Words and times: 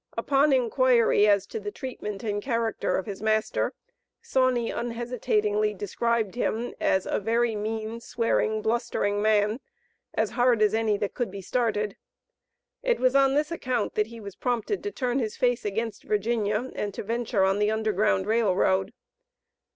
Upon 0.17 0.51
inquiry 0.51 1.27
as 1.27 1.45
to 1.45 1.59
the 1.59 1.69
treatment 1.69 2.23
and 2.23 2.41
character 2.41 2.97
of 2.97 3.05
his 3.05 3.21
master, 3.21 3.75
Sauney 4.19 4.71
unhesitatingly 4.71 5.75
described 5.75 6.33
him 6.33 6.73
as 6.81 7.05
a 7.05 7.19
"very 7.19 7.55
mean, 7.55 7.99
swearing, 7.99 8.63
blustering 8.63 9.21
man, 9.21 9.59
as 10.15 10.31
hard 10.31 10.63
as 10.63 10.73
any 10.73 10.97
that 10.97 11.13
could 11.13 11.29
be 11.29 11.43
started." 11.43 11.97
It 12.81 12.99
was 12.99 13.13
on 13.13 13.35
this 13.35 13.51
account 13.51 13.93
that 13.93 14.07
he 14.07 14.19
was 14.19 14.35
prompted 14.35 14.81
to 14.81 14.91
turn 14.91 15.19
his 15.19 15.37
face 15.37 15.65
against 15.65 16.01
Virginia 16.05 16.71
and 16.73 16.95
to 16.95 17.03
venture 17.03 17.43
on 17.43 17.59
the 17.59 17.69
Underground 17.69 18.25
Rail 18.25 18.55
Road. 18.55 18.93